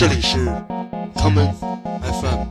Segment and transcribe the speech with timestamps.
[0.00, 0.38] 这里是
[1.14, 1.52] common
[2.00, 2.46] FM。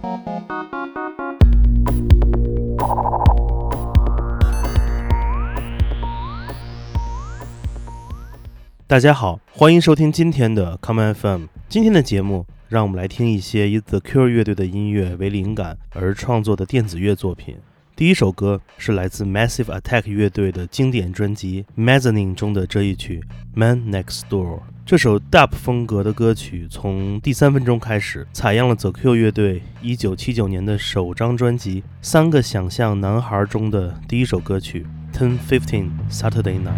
[8.85, 11.45] 大家好，欢迎收听今天的 common FM。
[11.67, 17.57] 今天的节目，让我们来听一些以 The Cure 乐队的音乐为灵感而创作的电子乐作品。
[17.95, 23.19] 第一首歌是来自 Massive Attack 乐队的经典专辑《Mezzanine》中的这一曲
[23.55, 24.59] 《Man Next Door》。
[24.89, 36.73] 这首 Dub 风格的歌曲从第三分钟开始，采样了 The Cure 乐队1979年的首张专辑《三个想象男孩》中的第一首歌曲《Ten Fifteen Saturday Night》。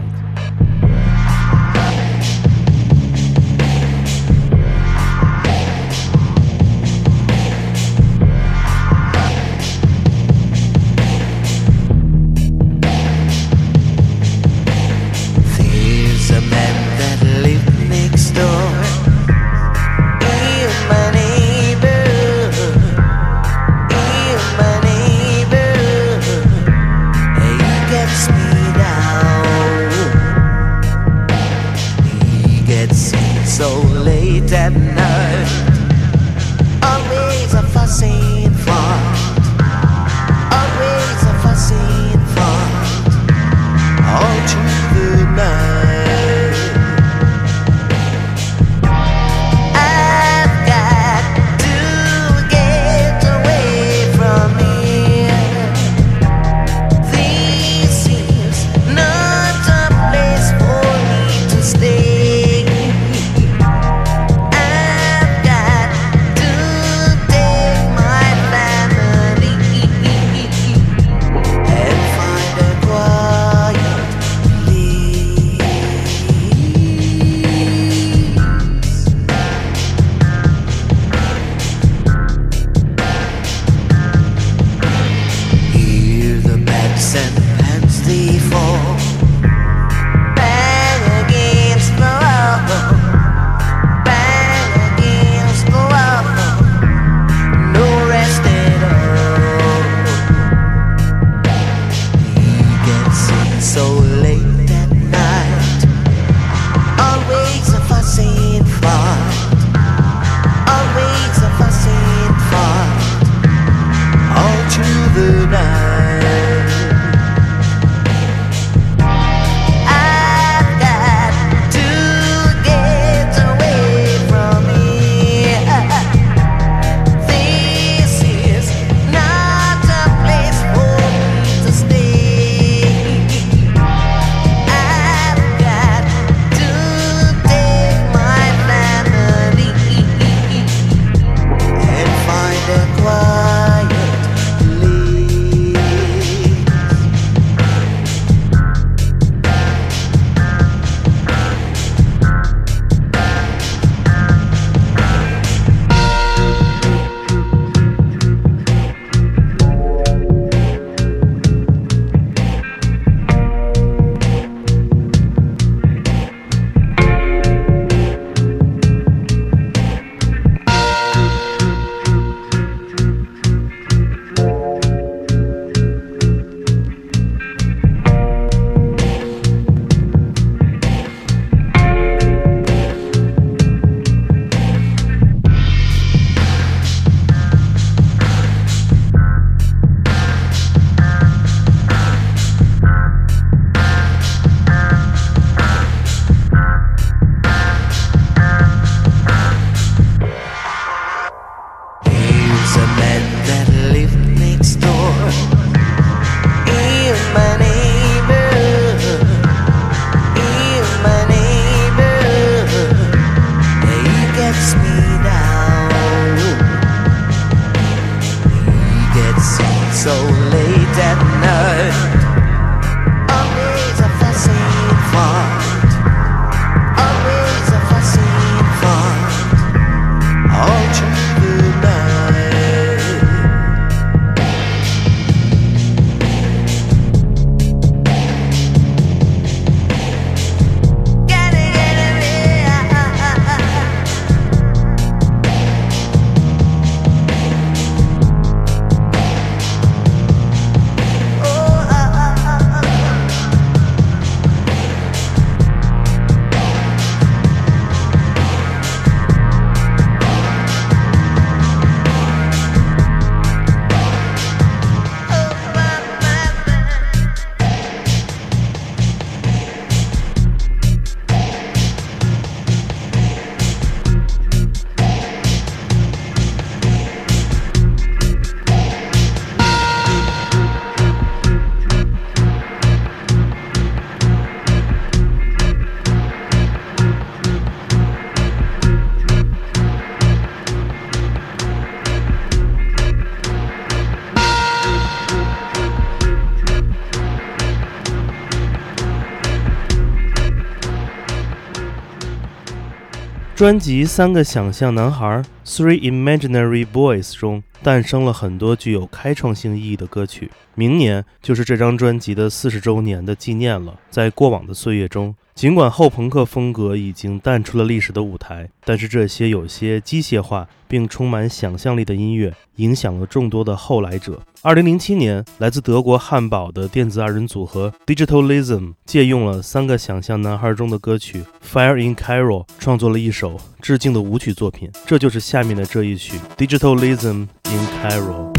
[303.62, 305.28] 专辑《三个想象男孩》
[305.64, 310.50] （Three Imaginary Boys） 中诞生了很多具有开创性意义的歌曲。
[310.74, 314.00] 明年就是这张专辑的四十周年的纪念了。
[314.10, 324.42] 在过往的岁月中，尽管后朋克风格已经淡出了历史的舞台，但是这些有些机械化并充满想象力的音乐影响了众多的后来者。
[324.64, 338.52] 二零零七年，来自德国汉堡的电子二人组合 Digitalism 借用了《三个想象男孩》中的歌曲《Fire in Cairo》，创作了一首致敬的舞曲作品，这就是下面的这一曲《Digitalism in Cairo》。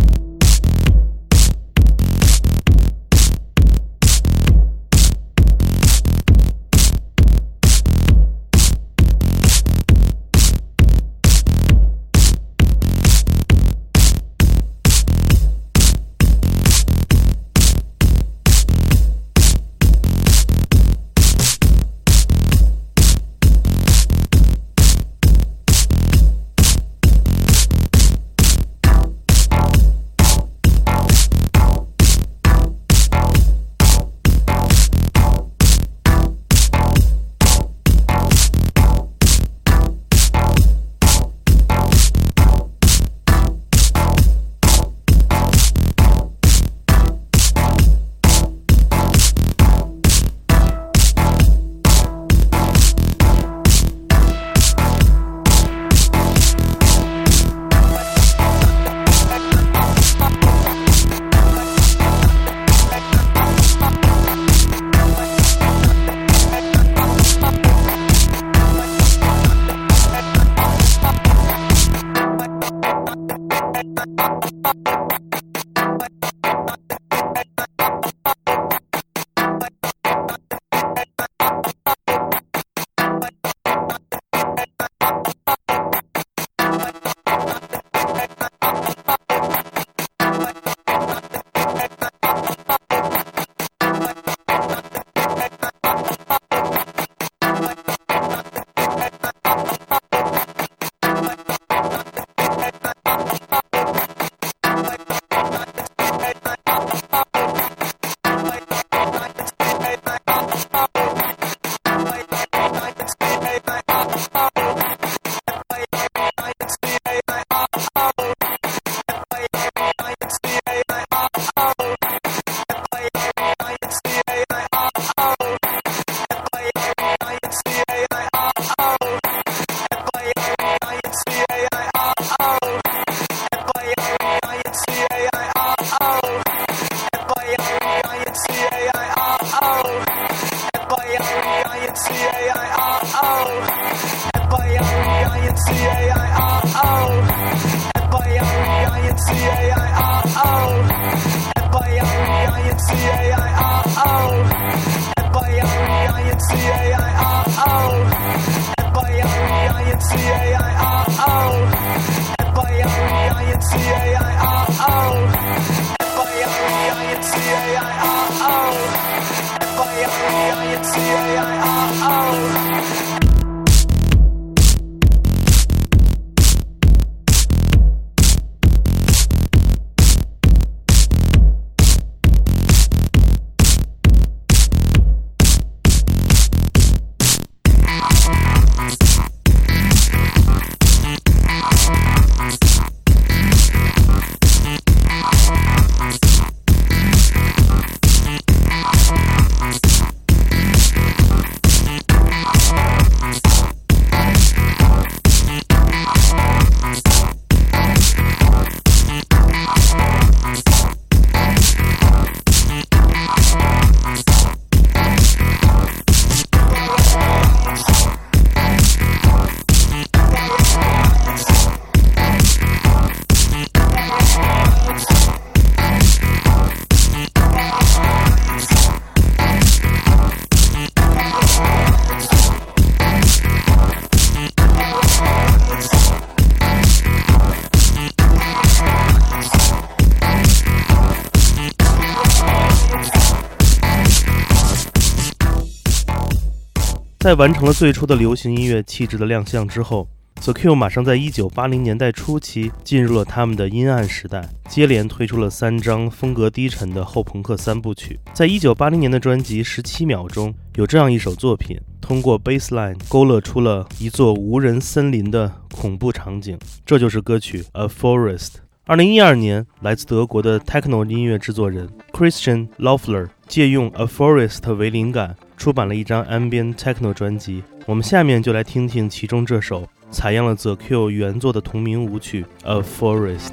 [247.23, 250.09] 在完成了最初的流行音乐气质的亮相之后
[250.41, 258.19] ，The Cure 马上在1980年代初期进入了他们的阴暗时代，接连推出了三张风格低沉的后朋克三部曲。
[258.35, 266.59] 在一九八零年的专辑《十七秒》中，有这样一首作品，通过 bassline 勾勒出了一座无人森林的恐怖场景。
[266.85, 268.47] 这就是歌曲《A Forest》。
[268.85, 277.63] 二零一二年，来自德国的 techno 音乐制作人 Christian Loeffler 借用《A Forest》为灵感，出版了一张 ambient techno 专辑。
[277.87, 283.51] 我们下面就来听听其中这首采样了 The Cure 原作的同名舞曲《A Forest》。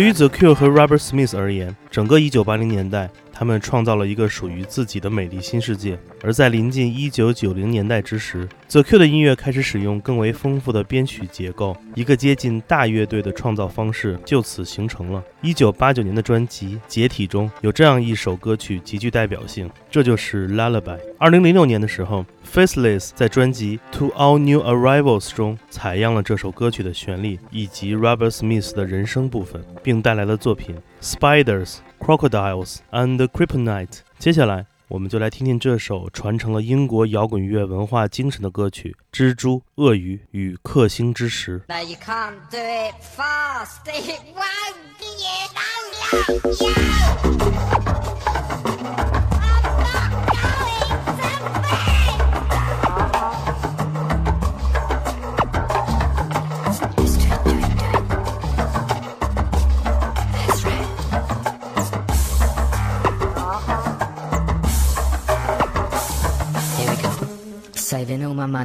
[0.00, 5.98] 对于 The Cure 和 Robert Smith 而言，整个1980年代，他们创造了一个属于自己的美丽新世界。
[6.22, 15.22] 而在临近1990年代之时，The Cure 的音乐开始使用更为丰富的编曲结构，一个接近大乐队的创造方式就此形成了。
[15.42, 20.98] 1989年的专辑《解体》中有这样一首歌曲极具代表性，这就是《Lullaby》。
[21.18, 29.64] 2006年的时候，Faceless 在专辑《To All New Arrivals》中采样了这首歌曲的旋律以及 Robert Smith 的人声部分。
[29.82, 33.86] 并带来了作品《Spiders, Crocodiles and Kryptonite》。
[34.18, 41.62] 接下来，我们就来听听这首传承了英国摇滚乐文化精神的歌曲《蜘蛛、鳄鱼与克星之石》。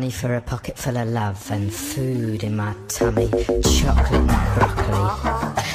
[0.06, 3.28] Money for a pocket full of love and food in my tummy.
[3.63, 5.04] Chocolate and broccoli.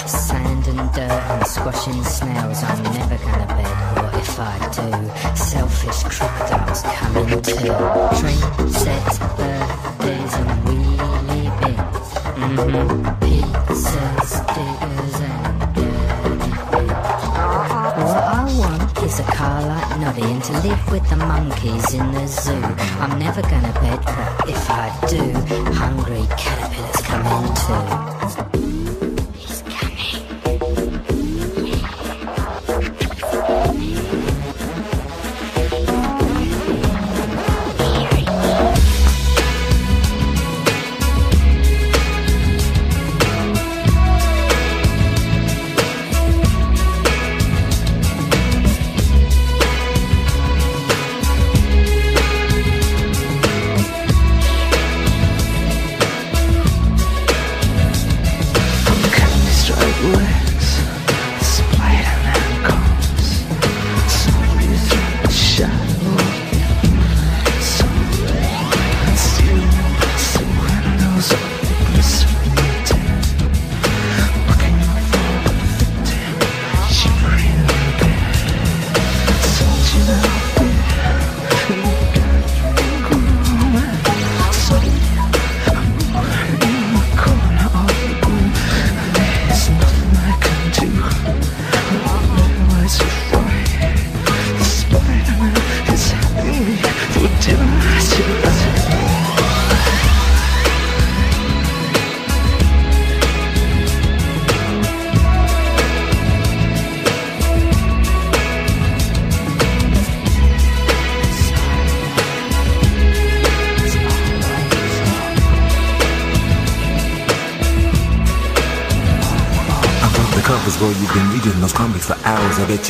[0.07, 2.63] Sand and dirt and squashing snails.
[2.63, 4.03] I'm never gonna bed.
[4.03, 5.37] What if I do?
[5.37, 7.75] Selfish crocodiles coming too.
[8.21, 12.09] Train sets, birthdays and wheelie bins.
[12.39, 13.30] Mm-hmm.
[19.41, 22.53] Like Noddy and to live with the monkeys in the zoo.
[23.01, 25.33] I'm never gonna bed, but if I do,
[25.73, 28.40] hungry caterpillars come in too.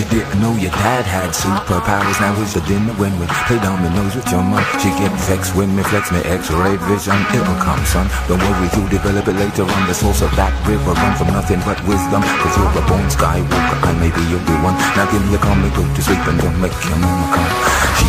[0.00, 2.16] You didn't know your dad had superpowers.
[2.24, 4.64] Now it's a dinner when we play dominoes with your mom.
[4.80, 7.20] She get vexed when me flex me X-ray vision.
[7.36, 8.08] It'll come, son.
[8.24, 9.82] Don't worry, you'll develop it later on.
[9.84, 12.24] The source of that river run from nothing but wisdom.
[12.40, 14.72] Cause you're a born skywalker, and maybe you'll be one.
[14.96, 17.99] Now give me a comic, go to sleep and don't make your mama come.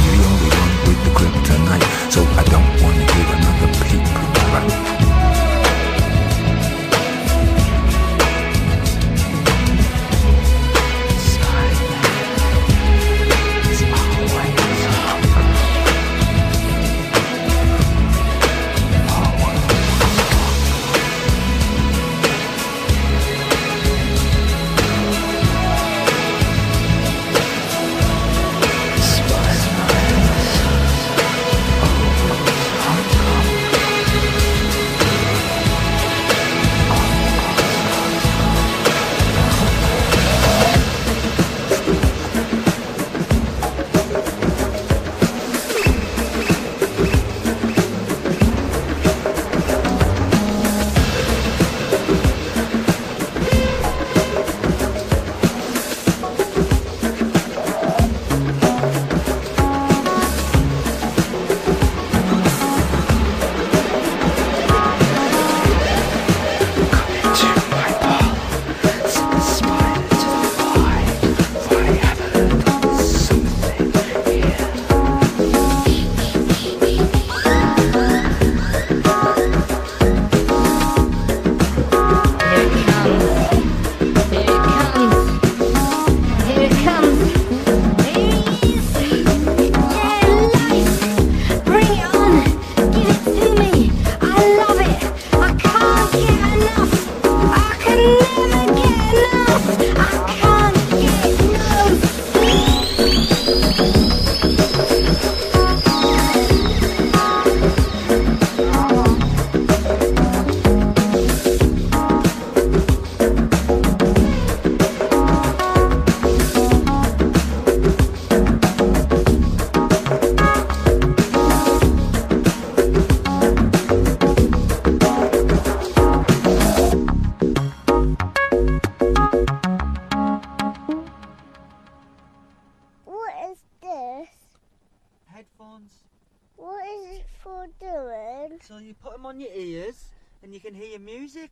[141.00, 141.50] music.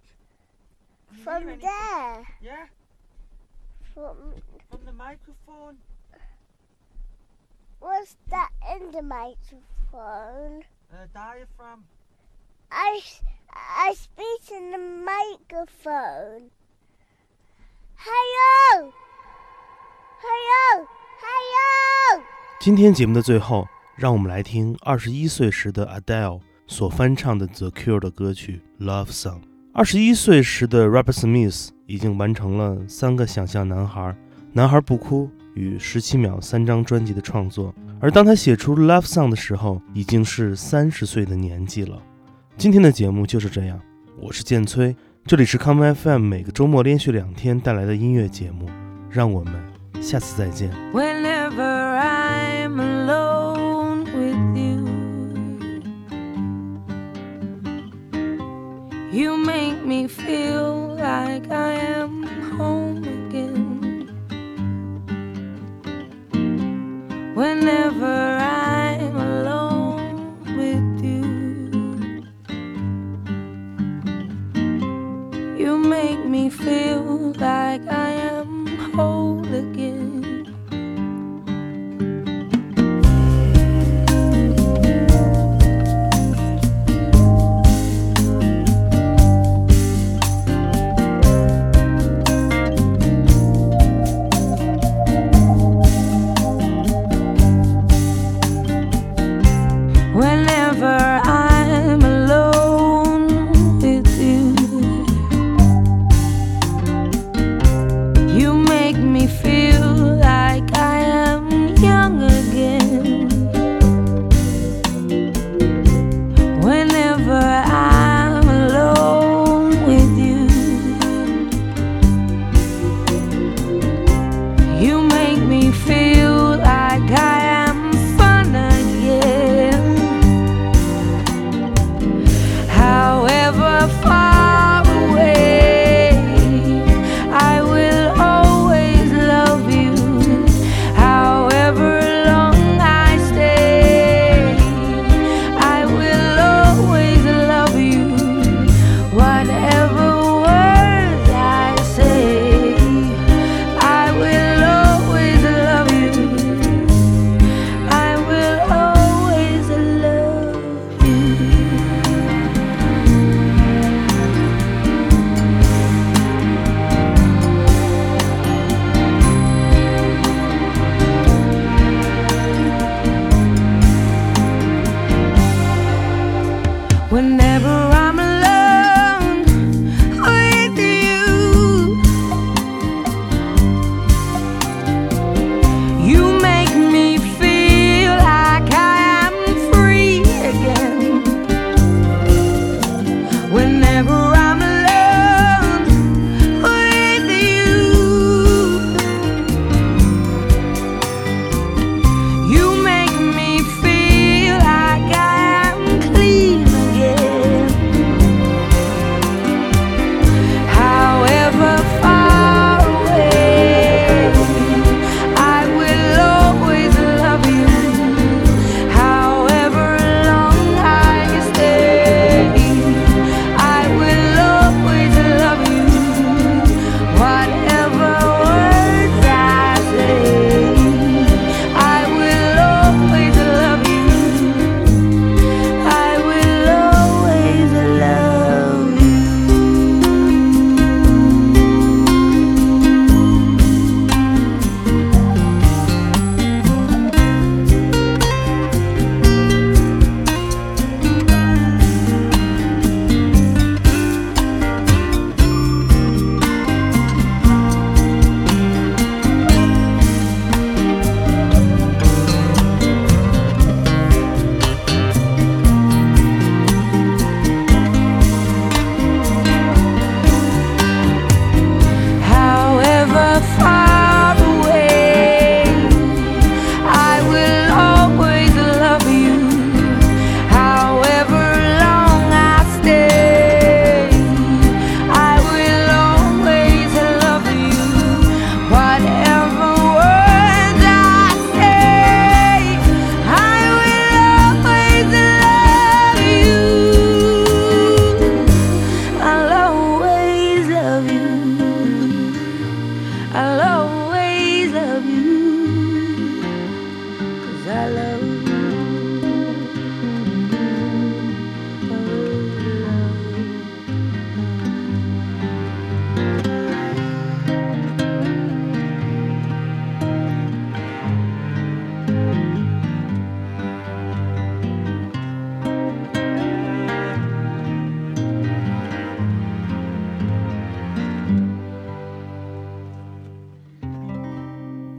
[1.09, 1.69] Can you From hear anything?
[1.69, 2.27] there.
[2.43, 2.67] Yeah,
[3.95, 4.17] From
[4.71, 5.77] from the microphone.
[7.81, 10.65] what's that in the microphone?
[10.93, 11.85] Uh, diaphragm.
[12.71, 13.23] I s-
[13.55, 16.51] I speak in the microphone.
[17.97, 18.93] Hello.
[20.21, 20.87] Hello.
[21.21, 22.25] Hello.
[22.61, 29.40] 今天节目的最后，让我们来听二十一岁时的 Adele 所翻唱的 The Cure 的歌曲《Love Song》。
[29.74, 34.02] 二十一岁时的 Robert Smith 已经完成了《三个想象男孩》
[34.54, 42.00] 《男孩不哭》与《十七秒》三张专辑的创作，而当他写出《Love Song》的时候，已经是三十岁的年纪了。
[42.56, 43.80] 今天的节目就是这样，
[44.22, 48.70] 我是建崔，这里是 Come FM 每个周末连续两天带来的音乐节目，
[49.10, 49.54] 让我们
[50.02, 50.70] 下次再见。
[59.20, 62.24] You make me feel like I am
[62.56, 64.08] home again.
[67.36, 70.24] Whenever I'm alone
[70.60, 71.26] with you,
[75.58, 78.09] you make me feel like I